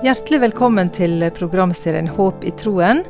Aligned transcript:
Hjertelig 0.00 0.38
velkommen 0.40 0.88
til 0.96 1.20
programserien 1.36 2.06
Håp 2.16 2.46
i 2.48 2.50
troen. 2.56 3.02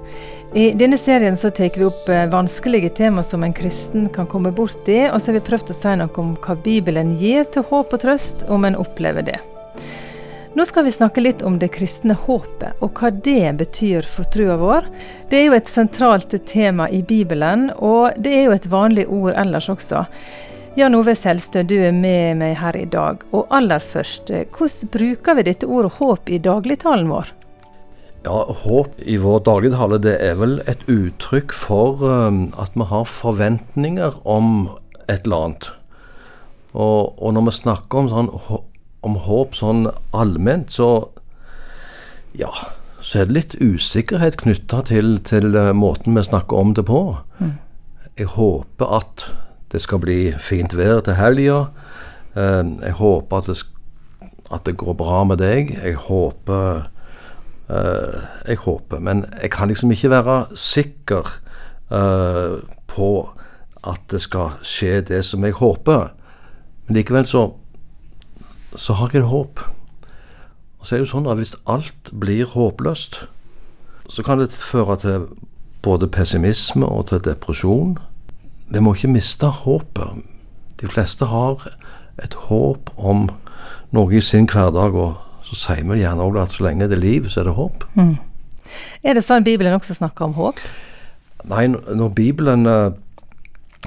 I 0.58 0.72
denne 0.74 0.96
serien 0.98 1.36
så 1.38 1.52
tar 1.54 1.70
vi 1.76 1.84
opp 1.86 2.08
eh, 2.10 2.24
vanskelige 2.32 2.90
tema 2.98 3.22
som 3.22 3.44
en 3.46 3.54
kristen 3.54 4.08
kan 4.10 4.26
komme 4.26 4.50
borti, 4.50 5.04
og 5.06 5.20
så 5.22 5.30
har 5.30 5.36
vi 5.36 5.44
prøvd 5.46 5.70
å 5.70 5.76
si 5.78 5.92
noe 6.00 6.10
om 6.18 6.32
hva 6.42 6.56
Bibelen 6.64 7.12
gir 7.20 7.46
til 7.46 7.62
håp 7.70 7.94
og 7.94 8.02
trøst, 8.02 8.42
om 8.50 8.66
en 8.66 8.74
opplever 8.74 9.22
det. 9.28 9.38
Nå 10.58 10.66
skal 10.66 10.88
vi 10.88 10.96
snakke 10.96 11.22
litt 11.22 11.46
om 11.46 11.60
det 11.62 11.70
kristne 11.78 12.18
håpet, 12.26 12.82
og 12.82 12.98
hva 12.98 13.14
det 13.14 13.54
betyr 13.62 14.10
for 14.10 14.26
trua 14.34 14.58
vår. 14.58 14.90
Det 15.30 15.38
er 15.38 15.46
jo 15.46 15.58
et 15.60 15.70
sentralt 15.70 16.34
tema 16.42 16.90
i 16.90 17.04
Bibelen, 17.06 17.68
og 17.78 18.18
det 18.18 18.34
er 18.34 18.48
jo 18.48 18.58
et 18.58 18.66
vanlig 18.72 19.06
ord 19.06 19.38
ellers 19.38 19.70
også. 19.70 20.08
Jan 20.78 20.94
Ove 20.94 21.16
Selstø, 21.18 21.64
du 21.66 21.74
er 21.82 21.90
med 21.90 22.38
meg 22.38 22.54
her 22.60 22.76
i 22.78 22.86
dag. 22.86 23.24
Og 23.34 23.50
aller 23.50 23.82
først, 23.82 24.30
hvordan 24.30 24.90
bruker 24.94 25.34
vi 25.34 25.44
dette 25.48 25.66
ordet 25.66 25.96
håp 25.98 26.30
i 26.30 26.38
dagligtalen 26.38 27.10
vår? 27.10 27.32
Ja, 28.20 28.44
Håp 28.62 28.98
i 29.08 29.16
vår 29.16 29.40
dagligtale 29.48 29.98
det 30.04 30.18
er 30.20 30.36
vel 30.36 30.58
et 30.68 30.82
uttrykk 30.92 31.54
for 31.56 32.02
um, 32.04 32.50
at 32.60 32.76
vi 32.76 32.86
har 32.90 33.06
forventninger 33.08 34.18
om 34.28 34.68
et 35.08 35.24
eller 35.24 35.46
annet. 35.46 35.70
Og, 36.76 37.16
og 37.16 37.32
når 37.34 37.48
vi 37.48 37.56
snakker 37.56 38.02
om, 38.02 38.10
sånn, 38.12 38.60
om 39.08 39.16
håp 39.24 39.56
sånn 39.56 39.88
allment, 40.12 40.70
så 40.70 41.08
ja, 42.36 42.52
så 43.00 43.22
er 43.22 43.30
det 43.30 43.38
litt 43.38 43.56
usikkerhet 43.58 44.36
knytta 44.44 44.84
til, 44.92 45.16
til, 45.26 45.56
uh, 45.56 45.72
måten 45.74 46.14
vi 46.14 46.28
snakker 46.28 46.60
om 46.60 46.76
det 46.76 46.84
på. 46.92 47.02
Mm. 47.40 47.56
Jeg 48.20 48.34
håper 48.36 48.98
at 49.00 49.30
det 49.72 49.80
skal 49.82 50.00
bli 50.02 50.32
fint 50.42 50.74
vær 50.76 51.00
til 51.06 51.14
helga. 51.18 51.58
Eh, 52.34 52.64
jeg 52.82 52.96
håper 52.98 53.36
at 53.36 53.50
det, 53.50 53.58
at 54.50 54.66
det, 54.66 54.76
går 54.76 54.96
bra 54.98 55.24
med 55.24 55.38
deg. 55.38 55.74
Jeg 55.78 55.94
håper 55.94 56.90
eh, 57.70 58.20
Jeg 58.48 58.56
håper. 58.56 58.98
Men 58.98 59.24
jeg 59.42 59.50
kan 59.50 59.68
liksom 59.68 59.90
ikke 59.90 60.10
være 60.10 60.46
sikker 60.54 61.40
eh, 61.90 62.58
på 62.86 63.10
at 63.86 64.00
det 64.10 64.20
skal 64.20 64.58
skje 64.62 65.00
det 65.00 65.24
som 65.24 65.44
jeg 65.44 65.52
håper. 65.52 66.10
Men 66.86 66.96
likevel 66.96 67.26
så, 67.26 67.52
så 68.76 68.92
har 68.92 69.10
jeg 69.12 69.22
et 69.22 69.30
håp. 69.30 69.60
Og 70.78 70.86
så 70.86 70.94
er 70.94 70.98
det 70.98 71.06
jo 71.06 71.12
sånn 71.14 71.30
at 71.30 71.38
hvis 71.38 71.56
alt 71.68 72.10
blir 72.10 72.48
håpløst, 72.48 73.22
så 74.10 74.22
kan 74.26 74.40
det 74.40 74.50
føre 74.50 74.96
til 74.98 75.26
både 75.84 76.08
pessimisme 76.10 76.86
og 76.86 77.06
til 77.08 77.22
depresjon 77.24 77.98
vi 78.70 78.82
må 78.82 78.94
ikke 78.94 79.10
miste 79.10 79.50
håpet. 79.62 80.22
De 80.80 80.88
fleste 80.88 81.26
har 81.30 81.66
et 82.22 82.34
håp 82.46 82.92
om 82.96 83.26
noe 83.94 84.14
i 84.14 84.22
sin 84.24 84.48
hverdag, 84.50 84.94
og 84.94 85.46
så 85.46 85.58
sier 85.58 85.86
vi 85.88 86.00
gjerne 86.02 86.24
òg 86.24 86.38
at 86.40 86.54
så 86.54 86.68
lenge 86.68 86.88
det 86.90 86.98
er 86.98 87.04
liv, 87.04 87.28
så 87.28 87.42
er 87.42 87.50
det 87.50 87.58
håp. 87.58 87.84
Mm. 87.98 88.16
Er 89.02 89.16
det 89.18 89.26
sånn 89.26 89.46
Bibelen 89.46 89.74
også 89.74 89.96
snakker 89.98 90.28
om 90.28 90.36
håp? 90.38 90.60
Nei, 91.50 91.66
når 91.72 92.12
Bibelen 92.14 92.68
uh, 92.68 92.92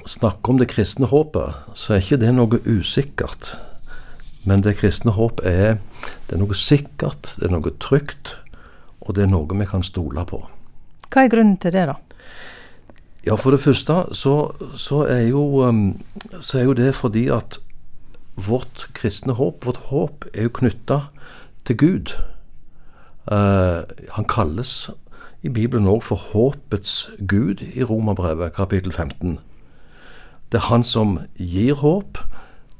snakker 0.09 0.53
om 0.53 0.59
det 0.59 0.71
kristne 0.73 1.07
håpet, 1.07 1.61
så 1.77 1.95
er 1.95 2.03
ikke 2.03 2.19
det 2.23 2.33
noe 2.35 2.59
usikkert. 2.65 3.53
Men 4.43 4.65
det 4.65 4.75
kristne 4.81 5.13
håp 5.15 5.39
er, 5.47 5.77
det 6.27 6.35
er 6.35 6.41
noe 6.41 6.57
sikkert, 6.57 7.35
det 7.39 7.47
er 7.47 7.53
noe 7.55 7.71
trygt, 7.79 8.35
og 9.03 9.15
det 9.15 9.27
er 9.27 9.31
noe 9.31 9.59
vi 9.59 9.69
kan 9.69 9.85
stole 9.85 10.25
på. 10.27 10.41
Hva 11.13 11.23
er 11.23 11.31
grunnen 11.31 11.55
til 11.61 11.75
det, 11.75 11.85
da? 11.87 11.99
Ja, 13.23 13.35
for 13.35 13.55
det 13.55 13.61
første 13.63 13.93
så, 14.11 14.51
så, 14.75 15.05
er 15.07 15.29
jo, 15.29 15.63
um, 15.63 16.01
så, 16.41 16.59
er 16.59 16.63
jo, 16.63 16.73
det 16.73 16.95
fordi 16.95 17.27
at 17.31 17.59
vårt 18.35 18.89
kristne 18.93 19.33
håp, 19.33 19.65
vårt 19.65 19.79
håp, 19.87 20.25
er 20.33 20.49
jo 20.49 20.51
knytta 20.59 20.99
til 21.63 21.77
Gud. 21.77 22.13
Uh, 23.31 23.87
han 24.11 24.27
kalles 24.27 24.91
i 25.41 25.49
Bibelen 25.49 25.87
òg 25.87 26.03
for 26.03 26.19
håpets 26.33 27.09
Gud 27.23 27.63
i 27.63 27.83
Romerbrevet 27.83 28.57
kapittel 28.59 28.91
15. 28.91 29.39
Det 30.51 30.59
er 30.59 30.67
han 30.67 30.83
som 30.83 31.21
gir 31.39 31.79
håp. 31.79 32.19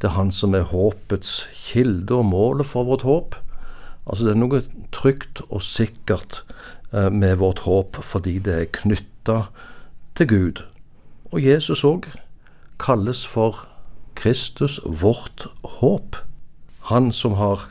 Det 0.02 0.12
er 0.12 0.18
han 0.20 0.32
som 0.32 0.59
er 0.59 0.68
håpets 0.76 1.46
kilde 1.56 2.20
og 2.20 2.26
målet 2.36 2.68
for 2.68 2.84
vårt 2.84 3.08
håp. 3.08 3.40
Altså 4.03 4.28
det 4.28 4.36
er 4.36 4.44
noe 4.44 4.66
trygt 4.92 5.46
og 5.48 5.64
sikkert 5.64 6.44
uh, 6.92 7.08
med 7.08 7.40
vårt 7.40 7.64
håp 7.64 8.03
fordi 8.03 8.42
det 8.44 8.59
er 8.59 8.74
knytta 8.84 9.46
til 9.48 9.70
Gud. 10.19 10.63
Og 11.31 11.41
Jesus 11.44 11.84
òg 11.84 12.06
kalles 12.79 13.25
for 13.25 13.66
Kristus 14.16 14.79
vårt 14.85 15.47
håp. 15.79 16.16
Han 16.90 17.12
som 17.12 17.34
har 17.34 17.69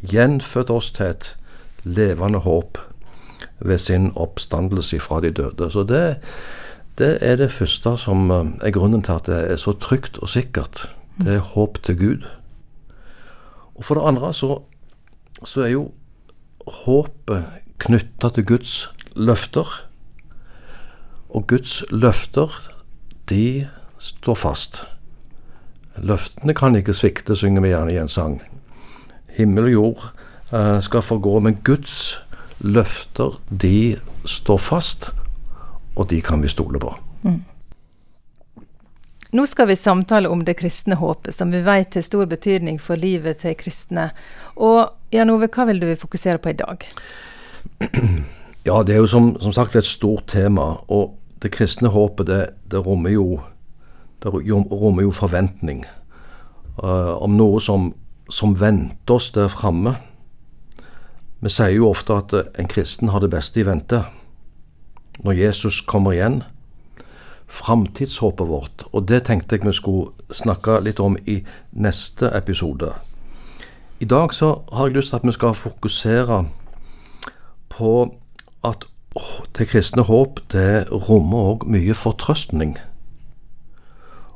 gjenfødt 0.00 0.70
oss 0.70 0.90
til 0.96 1.12
et 1.12 1.36
levende 1.84 2.38
håp 2.38 2.78
ved 3.60 3.78
sin 3.78 4.12
oppstandelse 4.16 5.00
fra 5.00 5.20
de 5.20 5.30
døde. 5.30 5.70
Så 5.70 5.84
det, 5.84 6.16
det 6.98 7.18
er 7.20 7.36
det 7.36 7.52
første 7.52 7.96
som 7.96 8.30
eh, 8.30 8.68
er 8.68 8.74
grunnen 8.74 9.02
til 9.02 9.12
at 9.12 9.26
det 9.26 9.40
er 9.52 9.56
så 9.56 9.72
trygt 9.72 10.18
og 10.18 10.28
sikkert. 10.28 10.86
Det 11.20 11.36
er 11.36 11.50
håp 11.54 11.82
til 11.82 11.98
Gud. 11.98 12.28
Og 13.74 13.84
for 13.84 13.94
det 13.98 14.06
andre 14.08 14.32
så, 14.34 14.62
så 15.44 15.62
er 15.62 15.74
jo 15.74 15.90
håpet 16.66 17.44
knytta 17.82 18.28
til 18.28 18.46
Guds 18.46 18.94
løfter. 19.16 19.66
Og 21.32 21.46
Guds 21.48 21.84
løfter, 21.90 22.52
de 23.28 23.68
står 23.98 24.36
fast. 24.36 24.82
Løftene 25.96 26.54
kan 26.54 26.76
ikke 26.76 26.94
svikte, 26.96 27.36
synger 27.36 27.64
vi 27.64 27.72
gjerne 27.72 27.94
i 27.94 28.00
en 28.00 28.10
sang. 28.10 28.40
Himmel 29.32 29.70
og 29.70 29.72
jord 29.72 30.02
uh, 30.52 30.80
skal 30.84 31.04
forgå, 31.04 31.38
men 31.40 31.56
Guds 31.64 32.18
løfter, 32.60 33.40
de 33.48 33.96
står 34.28 34.60
fast, 34.60 35.10
og 35.96 36.10
de 36.10 36.20
kan 36.24 36.42
vi 36.42 36.52
stole 36.52 36.80
på. 36.80 36.92
Mm. 37.22 37.40
Nå 39.32 39.46
skal 39.48 39.70
vi 39.70 39.78
samtale 39.80 40.28
om 40.28 40.44
det 40.44 40.58
kristne 40.60 40.98
håpet, 41.00 41.32
som 41.34 41.52
vi 41.52 41.62
vet 41.64 41.96
har 41.96 42.04
stor 42.04 42.28
betydning 42.28 42.76
for 42.80 43.00
livet 43.00 43.40
til 43.40 43.56
kristne. 43.56 44.10
Og 44.60 44.92
Jan 45.12 45.32
Ove, 45.32 45.48
hva 45.48 45.64
vil 45.70 45.80
du 45.80 45.88
fokusere 45.96 46.36
på 46.38 46.52
i 46.52 46.58
dag? 46.60 46.84
Ja, 48.62 48.76
det 48.86 48.94
er 48.94 49.00
jo 49.00 49.08
som, 49.10 49.32
som 49.42 49.50
sagt 49.50 49.74
et 49.74 49.88
stort 49.88 50.28
tema. 50.30 50.76
og 50.86 51.16
det 51.42 51.50
kristne 51.50 51.90
håpet, 51.90 52.26
det, 52.26 52.40
det, 52.70 52.78
rommer, 52.86 53.10
jo, 53.10 53.40
det 54.22 54.30
rommer 54.32 55.02
jo 55.02 55.10
forventning 55.14 55.84
uh, 56.82 57.18
om 57.18 57.36
noe 57.36 57.60
som, 57.60 57.90
som 58.30 58.54
venter 58.60 59.18
oss 59.18 59.32
der 59.34 59.50
framme. 59.52 59.96
Vi 61.42 61.50
sier 61.50 61.74
jo 61.74 61.90
ofte 61.90 62.20
at 62.20 62.34
en 62.58 62.70
kristen 62.70 63.10
har 63.10 63.24
det 63.24 63.32
beste 63.32 63.60
i 63.60 63.66
vente. 63.66 64.04
Når 65.22 65.38
Jesus 65.38 65.80
kommer 65.82 66.14
igjen. 66.14 66.42
Framtidshåpet 67.52 68.48
vårt, 68.48 68.84
og 68.96 69.10
det 69.10 69.26
tenkte 69.26 69.58
jeg 69.58 69.66
vi 69.66 69.74
skulle 69.76 70.32
snakke 70.32 70.78
litt 70.80 71.02
om 71.04 71.18
i 71.28 71.42
neste 71.76 72.30
episode. 72.32 72.94
I 74.00 74.08
dag 74.08 74.32
så 74.32 74.54
har 74.72 74.88
jeg 74.88 74.96
lyst 74.96 75.12
til 75.12 75.18
at 75.18 75.26
vi 75.26 75.34
skal 75.36 75.58
fokusere 75.58 76.38
på 77.68 77.92
at 78.64 78.86
det 79.58 79.68
kristne 79.68 80.02
håp 80.02 80.40
det 80.52 80.88
rommer 80.90 81.52
òg 81.52 81.66
mye 81.68 81.94
fortrøstning. 81.94 82.78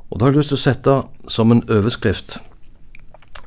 Og 0.09 0.19
Da 0.19 0.25
har 0.25 0.31
jeg 0.31 0.37
lyst 0.37 0.53
til 0.53 0.57
å 0.57 0.65
sette 0.65 0.95
som 1.27 1.51
en 1.51 1.63
overskrift 1.69 2.37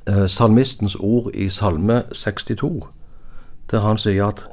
eh, 0.07 0.27
salmistens 0.27 0.97
ord 1.01 1.31
i 1.35 1.49
Salme 1.49 2.03
62, 2.13 2.85
der 3.71 3.81
han 3.81 3.99
sier 3.99 4.27
at 4.27 4.45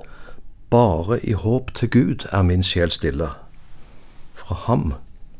bare 0.70 1.20
i 1.24 1.34
håp 1.34 1.74
til 1.76 1.90
Gud 1.90 2.28
er 2.32 2.42
min 2.42 2.64
sjel 2.64 2.92
stille. 2.92 3.30
Fra 4.36 4.56
ham 4.68 4.94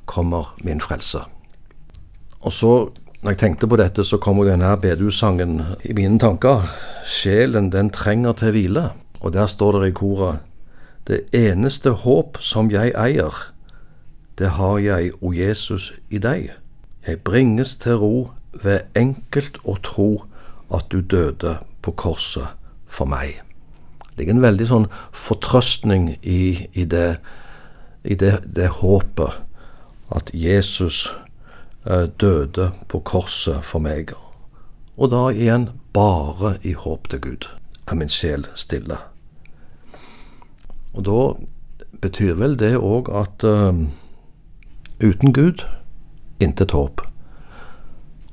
kommer 0.06 0.56
min 0.64 0.82
frelse. 0.82 1.20
Og 2.40 2.54
så, 2.54 2.90
når 3.22 3.32
jeg 3.32 3.38
tenkte 3.38 3.68
på 3.68 3.76
dette, 3.76 4.04
så 4.04 4.18
kom 4.18 4.40
denne 4.46 4.78
bedusangen 4.78 5.62
i 5.84 5.94
mine 5.94 6.20
tanker. 6.20 6.68
Sjelen, 7.06 7.72
den 7.72 7.90
trenger 7.90 8.32
til 8.32 8.52
hvile. 8.52 8.90
Og 9.20 9.34
der 9.34 9.48
står 9.48 9.80
det 9.80 9.88
i 9.88 9.92
koret 9.92 10.40
det 11.08 11.22
eneste 11.36 11.90
håp 12.04 12.38
som 12.44 12.72
jeg 12.72 12.92
eier, 12.96 13.34
det 14.38 14.50
har 14.60 14.78
jeg, 14.78 15.12
o 15.22 15.32
Jesus, 15.34 15.94
i 16.10 16.20
deg. 16.22 16.52
Jeg 17.08 17.20
bringes 17.26 17.76
til 17.76 17.98
ro 17.98 18.16
ved 18.54 18.86
enkelt 18.96 19.58
å 19.64 19.78
tro 19.84 20.10
at 20.74 20.92
du 20.92 21.02
døde 21.02 21.58
på 21.82 21.92
korset 21.92 22.54
for 22.86 23.10
meg. 23.10 23.42
Det 24.00 24.24
ligger 24.24 24.38
en 24.38 24.46
veldig 24.46 24.68
sånn 24.68 24.88
fortrøstning 25.16 26.10
i, 26.22 26.68
i, 26.74 26.86
det, 26.86 27.20
i 28.04 28.18
det, 28.20 28.34
det, 28.44 28.70
håpet 28.82 29.40
at 30.14 30.32
Jesus 30.34 31.06
eh, 31.86 32.08
døde 32.20 32.72
på 32.92 33.02
korset 33.06 33.64
for 33.66 33.84
meg. 33.84 34.14
Og 34.98 35.14
da 35.14 35.28
igjen 35.32 35.70
bare 35.94 36.58
i 36.66 36.74
håp 36.74 37.10
til 37.14 37.24
Gud 37.24 37.52
er 37.88 37.96
min 37.96 38.12
sjel 38.12 38.48
stille. 38.58 39.00
Og 40.98 41.06
da 41.06 41.18
betyr 42.02 42.34
vel 42.34 42.56
det 42.60 42.74
òg 42.82 43.10
at 43.14 43.44
uh, 43.46 43.86
uten 44.98 45.34
Gud 45.34 45.62
intet 46.40 46.74
håp. 46.74 47.02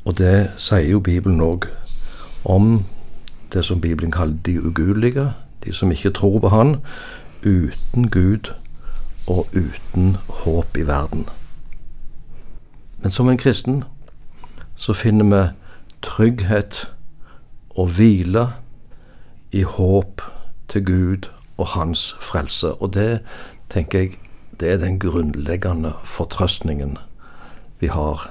Og 0.05 0.17
det 0.19 0.51
sier 0.57 0.89
jo 0.89 1.01
Bibelen 1.01 1.45
òg 1.45 1.69
om 2.45 2.85
det 3.53 3.65
som 3.65 3.81
Bibelen 3.81 4.13
kaller 4.13 4.41
de 4.47 4.57
ugudelige, 4.65 5.33
de 5.65 5.73
som 5.73 5.93
ikke 5.93 6.11
tror 6.11 6.41
på 6.41 6.49
Han, 6.49 6.77
uten 7.45 8.09
Gud 8.11 8.53
og 9.29 9.47
uten 9.53 10.17
håp 10.29 10.77
i 10.77 10.87
verden. 10.87 11.29
Men 13.03 13.11
som 13.11 13.29
en 13.29 13.39
kristen 13.39 13.85
så 14.77 14.93
finner 14.93 15.25
vi 15.25 15.49
trygghet 16.03 16.89
og 17.77 17.89
hvile 17.89 18.49
i 19.53 19.63
håp 19.63 20.21
til 20.69 20.85
Gud 20.85 21.29
og 21.57 21.75
Hans 21.75 22.13
frelse. 22.21 22.75
Og 22.83 22.95
det 22.95 23.21
tenker 23.73 23.99
jeg 23.99 24.19
det 24.61 24.71
er 24.71 24.79
den 24.79 24.99
grunnleggende 25.03 25.93
fortrøstningen 26.07 26.99
vi 27.83 27.91
har 27.91 28.31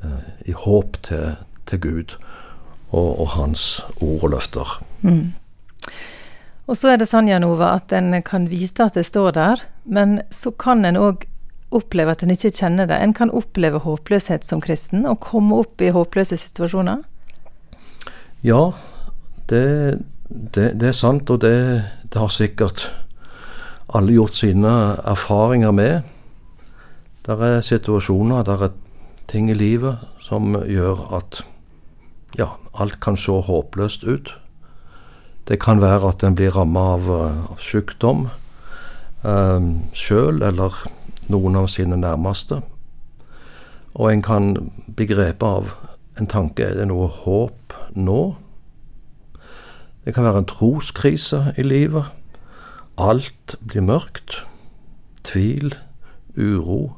eh, 0.00 0.48
i 0.48 0.54
håp 0.56 0.96
til, 1.02 1.36
til 1.68 1.80
Gud 1.80 2.16
og, 2.90 3.20
og, 3.20 3.28
Hans 3.36 3.84
ord 4.00 4.24
og 4.24 4.30
løfter. 4.30 4.78
Mm. 5.02 5.34
Og 6.66 6.78
så 6.78 6.92
er 6.92 7.00
det 7.00 7.08
sånn, 7.10 7.28
Jan 7.28 7.44
Ove, 7.44 7.68
at 7.68 7.92
en 7.92 8.14
kan 8.24 8.48
vite 8.48 8.86
at 8.86 8.96
det 8.96 9.04
står 9.08 9.34
der, 9.36 9.62
men 9.84 10.20
så 10.32 10.52
kan 10.56 10.86
en 10.88 11.00
òg 11.00 11.26
oppleve 11.72 12.12
at 12.12 12.22
en 12.22 12.32
ikke 12.32 12.52
kjenner 12.52 12.88
det. 12.88 13.00
En 13.00 13.14
kan 13.16 13.32
oppleve 13.32 13.80
håpløshet 13.82 14.46
som 14.46 14.60
kristen, 14.62 15.06
og 15.08 15.20
komme 15.24 15.56
opp 15.58 15.82
i 15.82 15.92
håpløse 15.92 16.38
situasjoner. 16.38 17.02
Ja, 18.46 18.70
det, 19.50 19.64
det, 20.28 20.68
det 20.80 20.92
er 20.92 20.96
sant, 20.96 21.30
og 21.30 21.42
det, 21.44 21.56
det, 22.12 22.18
har 22.20 22.28
sikkert 22.28 22.90
alle 23.92 24.12
gjort 24.12 24.36
sine 24.36 24.72
erfaringer 25.04 25.72
med. 25.72 26.02
Det 27.26 27.38
er 27.38 27.64
situasjoner, 27.64 28.44
det 28.44 28.58
er 28.60 28.72
ting 29.30 29.50
i 29.50 29.56
livet 29.56 30.02
som 30.20 30.54
gjør 30.54 31.06
at 31.16 31.42
ja, 32.38 32.54
alt 32.74 33.00
kan 33.00 33.16
se 33.16 33.32
håpløst 33.32 34.04
ut. 34.04 34.34
Det 35.48 35.60
kan 35.60 35.80
være 35.82 36.12
at 36.12 36.22
en 36.24 36.36
blir 36.38 36.54
ramma 36.54 36.84
av, 36.96 37.08
av 37.10 37.58
sykdom 37.60 38.28
eh, 39.24 39.70
sjøl 39.92 40.42
eller 40.42 40.76
noen 41.32 41.58
av 41.58 41.68
sine 41.72 41.98
nærmeste. 41.98 42.60
Og 43.92 44.12
en 44.12 44.22
kan 44.24 44.52
bli 44.86 45.08
grepet 45.10 45.48
av 45.48 45.74
en 46.20 46.28
tanke 46.28 46.64
er 46.64 46.78
det 46.78 46.88
noe 46.88 47.08
håp 47.08 47.76
nå? 47.96 48.20
Det 50.04 50.14
kan 50.14 50.24
være 50.24 50.38
en 50.38 50.50
troskrise 50.50 51.54
i 51.58 51.62
livet. 51.62 52.04
Alt 52.98 53.56
blir 53.66 53.80
mørkt. 53.80 54.46
Tvil, 55.24 55.74
uro. 56.36 56.92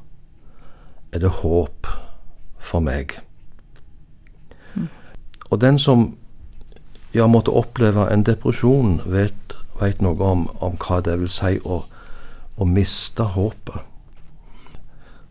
Er 1.11 1.19
det 1.19 1.29
håp 1.29 1.87
for 2.57 2.79
meg? 2.79 3.19
Mm. 4.75 4.87
Og 5.49 5.61
den 5.61 5.79
som 5.79 6.17
ja, 7.13 7.27
måtte 7.27 7.53
oppleve 7.53 8.09
en 8.11 8.25
depresjon, 8.25 9.01
vet, 9.05 9.55
vet 9.79 10.01
noe 10.01 10.19
om, 10.19 10.47
om, 10.59 10.75
hva 10.81 10.99
det 11.05 11.19
vil 11.21 11.31
si 11.31 11.59
å, 11.63 11.83
å 12.57 12.65
miste 12.65 13.23
håpet. 13.35 13.85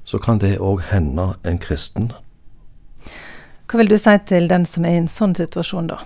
Så 0.04 0.20
kan 0.22 0.38
det 0.38 0.58
òg 0.60 0.86
hende 0.92 1.34
en 1.44 1.58
kristen. 1.58 2.12
Hva 3.68 3.80
vil 3.80 3.90
du 3.90 3.98
si 3.98 4.16
til 4.28 4.48
den 4.48 4.64
som 4.68 4.84
er 4.84 4.96
i 4.96 5.02
en 5.02 5.10
sånn 5.10 5.34
situasjon, 5.36 5.90
da? 5.90 6.00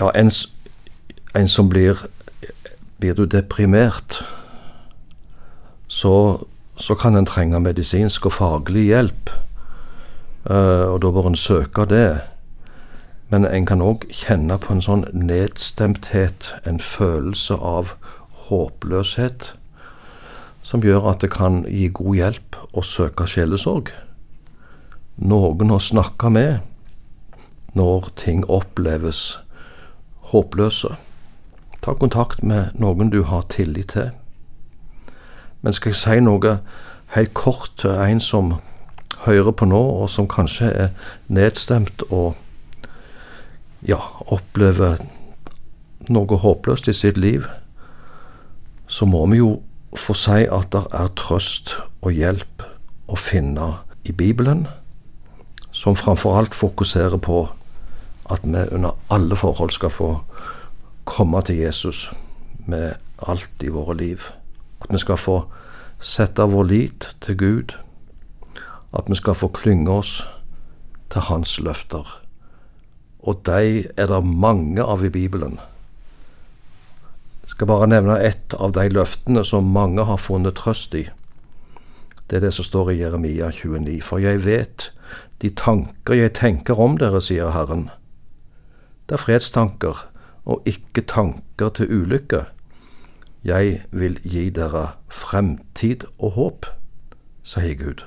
Ja, 0.00 0.10
en, 0.14 0.30
en 1.34 1.48
som 1.48 1.68
blir 1.68 2.06
Blir 3.00 3.14
du 3.14 3.24
deprimert, 3.24 4.24
så, 5.88 6.44
så 6.76 6.94
kan 6.94 7.16
en 7.16 7.26
trenge 7.26 7.60
medisinsk 7.60 8.26
og 8.28 8.32
faglig 8.32 8.82
hjelp. 8.90 9.30
Uh, 10.44 10.92
og 10.92 10.98
da 11.00 11.10
bør 11.10 11.30
en 11.30 11.36
søke 11.36 11.86
det. 11.88 12.20
Men 13.32 13.48
en 13.48 13.66
kan 13.66 13.80
òg 13.80 14.04
kjenne 14.12 14.58
på 14.60 14.76
en 14.76 14.84
sånn 14.84 15.06
nedstemthet, 15.16 16.52
en 16.68 16.76
følelse 16.76 17.56
av 17.56 17.96
håpløshet, 18.50 19.54
som 20.60 20.84
gjør 20.84 21.08
at 21.14 21.24
det 21.24 21.32
kan 21.32 21.62
gi 21.64 21.88
god 21.88 22.20
hjelp 22.20 22.62
å 22.76 22.84
søke 22.84 23.24
sjelesorg. 23.24 23.94
Noen 25.16 25.72
å 25.72 25.80
snakke 25.80 26.28
med 26.28 26.60
når 27.72 28.12
ting 28.20 28.44
oppleves 28.44 29.38
håpløse. 30.32 30.94
Ta 31.80 31.94
kontakt 31.94 32.42
med 32.42 32.76
noen 32.78 33.10
du 33.10 33.22
har 33.28 33.46
tillit 33.52 33.94
til. 33.94 34.10
Men 35.62 35.72
skal 35.76 35.92
jeg 35.92 36.00
si 36.00 36.20
noe 36.24 36.58
helt 37.14 37.34
kort 37.34 37.72
til 37.80 37.90
en 37.90 38.20
som 38.20 38.54
hører 39.26 39.52
på 39.52 39.68
nå, 39.68 39.80
og 39.80 40.10
som 40.10 40.28
kanskje 40.28 40.70
er 40.70 40.88
nedstemt 41.28 42.04
og 42.08 42.36
ja, 43.86 44.00
opplever 44.26 45.00
noe 46.08 46.38
håpløst 46.40 46.88
i 46.88 46.96
sitt 46.96 47.18
liv, 47.20 47.46
så 48.88 49.06
må 49.06 49.26
vi 49.30 49.40
jo 49.40 49.60
få 49.96 50.14
si 50.16 50.44
at 50.50 50.70
det 50.72 50.84
er 50.96 51.12
trøst 51.18 51.76
og 52.00 52.12
hjelp 52.14 52.64
å 53.10 53.18
finne 53.18 53.72
i 54.06 54.12
Bibelen, 54.16 54.66
som 55.70 55.96
framfor 55.98 56.38
alt 56.38 56.56
fokuserer 56.56 57.20
på 57.22 57.44
at 58.30 58.44
vi 58.44 58.64
under 58.72 58.96
alle 59.10 59.36
forhold 59.36 59.70
skal 59.70 59.90
få 59.90 60.10
komme 61.04 61.42
til 61.42 61.56
Jesus 61.56 62.12
med 62.66 62.94
alt 63.28 63.62
i 63.62 63.68
våre 63.68 63.96
liv. 63.96 64.18
At 64.80 64.92
vi 64.92 64.98
skal 64.98 65.16
få 65.16 65.42
sette 66.00 66.42
vår 66.42 66.64
lit 66.64 67.16
til 67.20 67.36
Gud. 67.36 67.76
At 68.94 69.10
vi 69.10 69.14
skal 69.14 69.34
få 69.34 69.48
klynge 69.48 69.90
oss 69.90 70.28
til 71.10 71.20
Hans 71.20 71.60
løfter 71.60 72.20
og 73.20 73.42
de 73.44 73.84
er 73.96 74.08
det 74.08 74.24
mange 74.24 74.82
av 74.82 75.04
i 75.04 75.12
Bibelen. 75.12 75.58
Jeg 77.42 77.54
skal 77.54 77.68
bare 77.68 77.88
nevne 77.90 78.20
ett 78.24 78.54
av 78.56 78.72
de 78.72 78.86
løftene 78.88 79.44
som 79.44 79.72
mange 79.74 80.06
har 80.08 80.20
funnet 80.20 80.56
trøst 80.56 80.94
i. 80.96 81.08
Det 82.30 82.38
er 82.38 82.46
det 82.46 82.54
som 82.56 82.64
står 82.64 82.92
i 82.92 83.00
Jeremia 83.00 83.50
29. 83.52 84.00
For 84.06 84.22
jeg 84.22 84.44
vet 84.46 84.90
de 85.42 85.50
tanker 85.56 86.16
jeg 86.16 86.36
tenker 86.38 86.80
om 86.80 86.96
dere, 87.00 87.20
sier 87.20 87.52
Herren. 87.52 87.88
Det 89.10 89.16
er 89.16 89.22
fredstanker 89.24 90.04
og 90.46 90.62
ikke 90.70 91.02
tanker 91.02 91.68
til 91.74 91.90
ulykke. 91.90 92.44
Jeg 93.44 93.80
vil 93.90 94.18
gi 94.22 94.50
dere 94.54 94.92
fremtid 95.10 96.04
og 96.18 96.30
håp, 96.30 96.66
sier 97.42 97.74
Gud. 97.74 98.04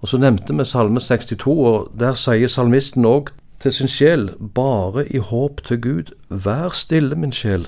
Og 0.00 0.08
så 0.08 0.20
nevnte 0.22 0.54
vi 0.54 0.64
Salme 0.64 1.00
62, 1.00 1.46
og 1.46 1.90
der 1.98 2.14
sier 2.14 2.46
salmisten 2.46 3.04
òg 3.04 3.32
til 3.58 3.72
sin 3.72 3.90
sjel, 3.90 4.28
bare 4.54 5.08
i 5.10 5.18
håp 5.18 5.64
til 5.66 5.80
Gud, 5.82 6.12
vær 6.28 6.70
stille, 6.70 7.18
min 7.18 7.34
sjel. 7.34 7.66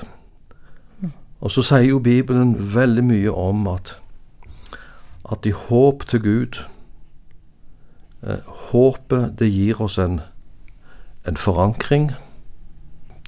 Og 1.40 1.50
så 1.50 1.64
sier 1.66 1.88
jo 1.88 1.98
Bibelen 1.98 2.54
veldig 2.74 3.04
mye 3.10 3.32
om 3.34 3.66
at, 3.74 3.96
at 5.32 5.46
i 5.46 5.50
håp 5.50 6.06
til 6.06 6.22
Gud 6.22 6.62
eh, 8.22 8.38
Håpet, 8.70 9.34
det 9.38 9.50
gir 9.50 9.82
oss 9.82 9.98
en, 9.98 10.20
en 11.28 11.36
forankring. 11.36 12.12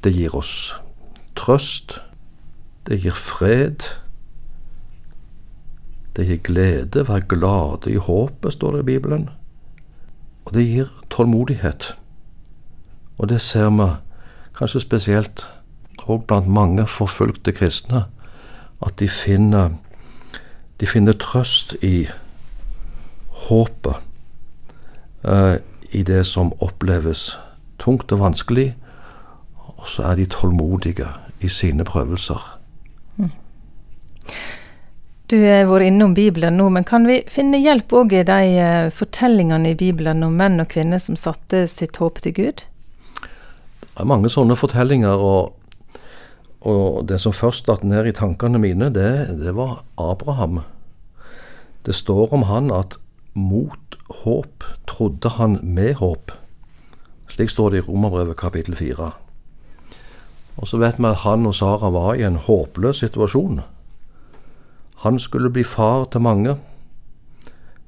Det 0.05 0.13
gir 0.13 0.35
oss 0.37 0.77
trøst. 1.37 2.01
Det 2.87 3.01
gir 3.03 3.15
fred. 3.15 3.83
Det 6.17 6.27
gir 6.27 6.37
glede, 6.37 7.09
vær 7.09 7.21
glade 7.29 7.93
i 7.93 7.97
håpet, 7.97 8.53
står 8.53 8.73
det 8.73 8.81
i 8.81 8.91
Bibelen. 8.93 9.29
Og 10.45 10.55
det 10.55 10.67
gir 10.67 10.93
tålmodighet. 11.11 11.97
Og 13.19 13.29
det 13.29 13.41
ser 13.41 13.71
vi 13.71 13.89
kanskje 14.57 14.81
spesielt 14.81 15.49
òg 16.07 16.27
blant 16.27 16.49
mange 16.49 16.87
forfulgte 16.87 17.53
kristne, 17.53 18.05
at 18.87 18.99
de 19.01 19.09
finner, 19.09 19.75
de 20.81 20.87
finner 20.87 21.13
trøst 21.13 21.75
i 21.83 22.07
håpet, 23.49 23.97
eh, 25.25 25.57
i 25.93 26.03
det 26.03 26.27
som 26.27 26.53
oppleves 26.61 27.39
tungt 27.87 28.13
og 28.13 28.23
vanskelig, 28.25 28.73
og 29.77 29.87
så 29.87 30.11
er 30.11 30.19
de 30.19 30.27
tålmodige 30.31 31.09
i 31.45 31.51
sine 31.53 31.87
prøvelser. 31.87 32.43
Mm. 33.17 33.33
Du 35.31 35.37
har 35.43 35.67
vært 35.71 35.89
innom 35.89 36.15
Bibelen 36.15 36.59
nå, 36.59 36.69
men 36.71 36.87
kan 36.87 37.07
vi 37.07 37.21
finne 37.31 37.59
hjelp 37.63 37.93
òg 37.99 38.15
i 38.15 38.25
de 38.27 38.41
uh, 38.59 38.95
fortellingene 38.95 39.73
i 39.73 39.79
Bibelen 39.79 40.23
om 40.27 40.35
menn 40.39 40.63
og 40.63 40.71
kvinner 40.75 41.03
som 41.03 41.19
satte 41.19 41.65
sitt 41.71 41.99
håp 42.03 42.23
til 42.23 42.35
Gud? 42.37 42.63
Det 43.83 44.03
er 44.03 44.09
mange 44.09 44.31
sånne 44.31 44.59
fortellinger, 44.59 45.23
og, 45.23 45.55
og 46.67 47.07
det 47.11 47.21
som 47.23 47.35
først 47.35 47.67
datt 47.71 47.85
ned 47.87 48.07
i 48.07 48.15
tankene 48.15 48.61
mine, 48.63 48.91
det, 48.95 49.11
det, 49.43 49.55
var 49.57 49.81
Abraham. 49.99 50.61
Det 51.87 51.95
står 51.95 52.35
om 52.35 52.47
han 52.51 52.71
at 52.75 52.99
mot 53.35 53.99
håp 54.23 54.67
trodde 54.87 55.35
han 55.39 55.59
med 55.63 55.97
håp. 56.03 56.35
Slik 57.37 57.51
står 57.53 57.71
det 57.71 57.79
i 57.79 57.85
Romerbrevet 57.85 58.37
kapittel 58.41 58.77
4. 58.77 59.11
Og 60.57 60.69
så 60.69 60.79
vet 60.81 60.97
vi 60.97 61.05
at 61.05 61.21
han 61.21 61.45
og 61.47 61.55
Sara 61.55 61.91
var 61.93 62.15
i 62.17 62.23
en 62.25 62.39
håpløs 62.41 63.03
situasjon. 63.05 63.61
Han 65.05 65.19
skulle 65.21 65.51
bli 65.53 65.65
far 65.65 66.07
til 66.09 66.25
mange, 66.25 66.55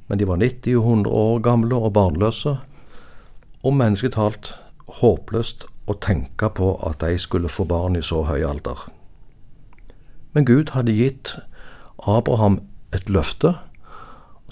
men 0.09 0.19
de 0.21 0.29
var 0.29 0.37
90 0.37 0.77
og 0.77 0.85
100 0.85 1.15
år 1.15 1.39
gamle 1.39 1.77
og 1.77 1.93
barnløse, 1.93 2.59
og 3.65 3.75
mennesketalt 3.75 4.53
håpløst 5.01 5.65
å 5.89 5.97
tenke 5.97 6.53
på 6.53 6.75
at 6.85 7.01
de 7.01 7.17
skulle 7.19 7.49
få 7.49 7.65
barn 7.65 7.97
i 7.97 8.05
så 8.05 8.27
høy 8.29 8.45
alder. 8.45 8.85
Men 10.37 10.45
Gud 10.45 10.77
hadde 10.77 10.93
gitt 10.93 11.39
Abraham 12.05 12.61
et 12.93 13.09
løfte. 13.09 13.57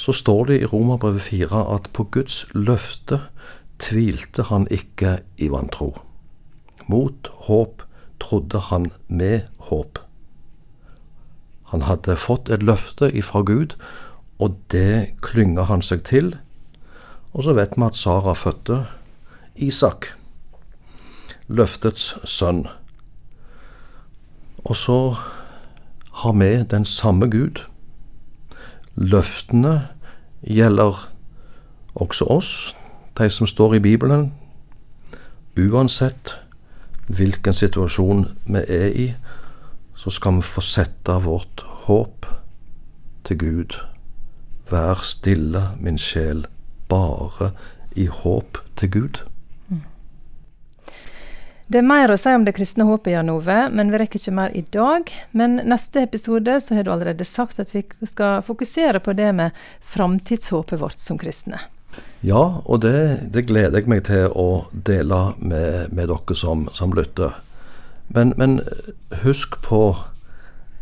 Så 0.00 0.12
står 0.12 0.44
det 0.44 0.60
i 0.62 0.66
Romerbrevet 0.72 1.22
4 1.22 1.66
at 1.74 1.92
på 1.92 2.08
Guds 2.16 2.46
løfte 2.54 3.20
tvilte 3.78 4.46
han 4.50 4.66
ikke 4.70 5.18
i 5.36 5.48
vantro. 5.52 5.92
Mot 6.86 7.30
håp 7.48 7.82
trodde 8.20 8.58
han 8.70 8.90
med 9.08 9.48
håp. 9.68 9.98
Han 11.72 11.82
hadde 11.82 12.16
fått 12.16 12.48
et 12.48 12.62
løfte 12.62 13.10
ifra 13.10 13.42
Gud, 13.42 13.74
og 14.38 14.56
det 14.70 15.16
klynga 15.24 15.66
han 15.66 15.82
seg 15.82 16.04
til. 16.06 16.36
Og 17.34 17.44
så 17.44 17.56
vet 17.56 17.74
vi 17.76 17.84
at 17.84 17.98
Sara 17.98 18.36
fødte 18.38 18.84
Isak, 19.56 20.12
løftets 21.48 22.14
sønn. 22.24 22.66
Og 24.64 24.76
så 24.76 24.98
har 26.22 26.32
vi 26.38 26.50
den 26.70 26.84
samme 26.84 27.28
Gud. 27.30 27.60
Løftene 28.96 29.88
gjelder 30.42 31.08
også 31.94 32.24
oss, 32.30 32.52
de 33.16 33.30
som 33.30 33.46
står 33.46 33.76
i 33.76 33.80
Bibelen. 33.80 34.32
Uansett 35.56 36.34
hvilken 37.06 37.54
situasjon 37.54 38.26
vi 38.44 38.62
er 38.68 38.90
i, 38.92 39.06
så 39.96 40.10
skal 40.10 40.40
vi 40.40 40.48
få 40.48 40.64
sette 40.64 41.20
vårt 41.24 41.62
håp 41.86 42.26
til 43.24 43.38
Gud. 43.40 43.78
Vær 44.70 45.00
stille, 45.06 45.70
min 45.80 45.98
sjel, 45.98 46.44
bare 46.90 47.52
i 47.96 48.06
håp 48.10 48.60
til 48.76 48.90
Gud. 48.90 49.22
Det 51.66 51.80
er 51.80 51.86
mer 51.86 52.12
å 52.14 52.16
si 52.20 52.30
om 52.30 52.44
det 52.46 52.54
kristne 52.54 52.84
håpet, 52.86 53.10
Jan 53.16 53.30
Ove, 53.32 53.56
men 53.74 53.88
vi 53.90 53.98
rekker 53.98 54.20
ikke 54.20 54.34
mer 54.36 54.52
i 54.54 54.62
dag. 54.70 55.08
Men 55.34 55.56
neste 55.66 56.04
episode 56.06 56.60
så 56.62 56.76
har 56.76 56.86
du 56.86 56.92
allerede 56.94 57.26
sagt 57.26 57.58
at 57.58 57.72
vi 57.74 57.82
skal 58.06 58.44
fokusere 58.46 59.00
på 59.02 59.16
det 59.18 59.32
med 59.34 59.56
framtidshåpet 59.82 60.78
vårt 60.78 61.02
som 61.02 61.18
kristne. 61.18 61.58
Ja, 62.22 62.60
og 62.64 62.82
det, 62.82 63.28
det, 63.34 63.46
gleder 63.46 63.78
jeg 63.78 63.88
meg 63.88 64.04
til 64.08 64.30
å 64.32 64.66
dele 64.72 65.34
med, 65.38 65.92
med 65.92 66.08
dere 66.08 66.36
som, 66.36 66.68
som 66.72 66.94
lytter. 66.96 67.36
Men, 68.08 68.32
men, 68.36 68.60
husk 69.22 69.60
på 69.62 69.96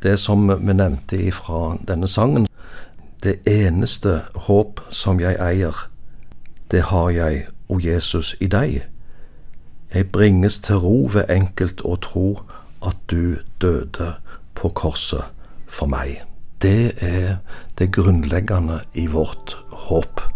det 0.03 0.19
som 0.21 0.47
vi 0.49 0.77
nevnte 0.77 1.33
fra 1.33 1.77
denne 1.89 2.09
sangen. 2.09 2.47
Det 3.23 3.41
eneste 3.49 4.21
håp 4.47 4.81
som 4.91 5.21
jeg 5.21 5.41
eier, 5.41 5.87
det 6.71 6.83
har 6.93 7.11
jeg, 7.11 7.47
o 7.69 7.79
Jesus, 7.81 8.35
i 8.41 8.47
deg. 8.47 8.85
Jeg 9.95 10.11
bringes 10.13 10.59
til 10.61 10.83
ro 10.85 11.09
ved 11.13 11.31
enkelt 11.33 11.81
å 11.85 11.97
tro 11.97 12.29
at 12.85 12.97
du 13.11 13.41
døde 13.63 14.15
på 14.55 14.69
korset 14.77 15.25
for 15.67 15.89
meg. 15.89 16.21
Det 16.63 16.93
er 17.01 17.41
det 17.79 17.93
grunnleggende 17.97 18.83
i 18.95 19.07
vårt 19.07 19.57
håp. 19.89 20.34